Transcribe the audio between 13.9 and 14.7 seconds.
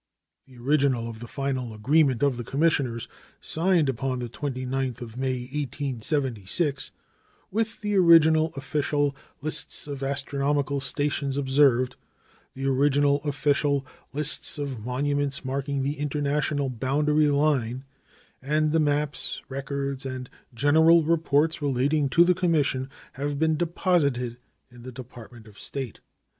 "list